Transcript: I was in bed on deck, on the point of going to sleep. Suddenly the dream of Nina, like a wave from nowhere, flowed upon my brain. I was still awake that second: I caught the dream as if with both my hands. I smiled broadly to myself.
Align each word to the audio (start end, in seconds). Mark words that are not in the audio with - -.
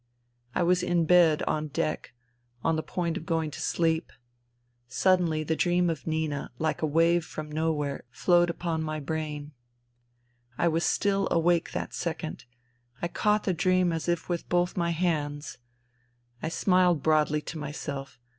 I 0.55 0.63
was 0.63 0.81
in 0.81 1.05
bed 1.05 1.43
on 1.43 1.67
deck, 1.67 2.15
on 2.63 2.75
the 2.75 2.81
point 2.81 3.17
of 3.17 3.25
going 3.27 3.51
to 3.51 3.61
sleep. 3.61 4.11
Suddenly 4.87 5.43
the 5.43 5.55
dream 5.55 5.91
of 5.91 6.07
Nina, 6.07 6.49
like 6.57 6.81
a 6.81 6.87
wave 6.87 7.23
from 7.23 7.51
nowhere, 7.51 8.05
flowed 8.09 8.49
upon 8.49 8.81
my 8.81 8.99
brain. 8.99 9.51
I 10.57 10.69
was 10.69 10.83
still 10.85 11.27
awake 11.29 11.71
that 11.73 11.93
second: 11.93 12.45
I 12.99 13.09
caught 13.09 13.43
the 13.43 13.53
dream 13.53 13.93
as 13.93 14.09
if 14.09 14.27
with 14.27 14.49
both 14.49 14.75
my 14.75 14.89
hands. 14.89 15.59
I 16.41 16.49
smiled 16.49 17.03
broadly 17.03 17.43
to 17.43 17.59
myself. 17.59 18.19